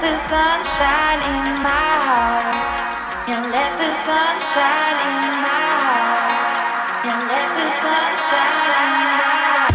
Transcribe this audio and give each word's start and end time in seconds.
let 0.00 0.10
the 0.10 0.16
sunshine 0.16 1.18
in 1.18 1.60
my 1.60 1.90
heart. 2.06 2.54
Yeah, 3.26 3.42
let 3.50 3.72
the 3.78 3.90
sunshine 3.90 4.98
in 5.10 5.42
my 5.42 5.66
heart. 5.82 7.04
Yeah, 7.04 7.18
let 7.26 7.48
the 7.58 7.68
sunshine 7.68 8.94
in 9.02 9.10
my 9.18 9.58
heart. 9.58 9.67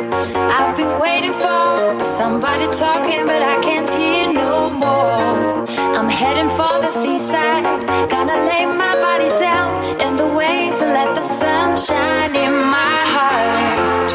I've 0.00 0.76
been 0.76 1.00
waiting 1.00 1.32
for 1.32 2.04
somebody 2.04 2.68
talking, 2.70 3.26
but 3.26 3.42
I 3.42 3.60
can't 3.60 3.90
hear 3.90 4.32
no 4.32 4.70
more. 4.70 5.66
I'm 5.96 6.08
heading 6.08 6.48
for 6.50 6.80
the 6.80 6.88
seaside, 6.88 7.64
gonna 8.08 8.46
lay 8.46 8.64
my 8.64 8.94
body 9.00 9.34
down 9.36 10.00
in 10.00 10.14
the 10.14 10.26
waves 10.26 10.82
and 10.82 10.92
let 10.92 11.16
the 11.16 11.24
sun 11.24 11.76
shine 11.76 12.36
in 12.36 12.52
my 12.52 12.96
heart. 13.14 14.08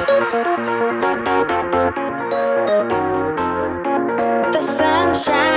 The 4.53 4.61
sunshine. 4.61 5.52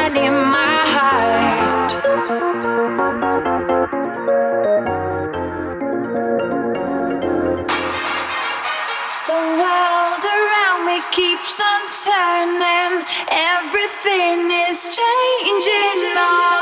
nothing 14.26 14.50
is 14.68 14.96
changing. 14.96 16.55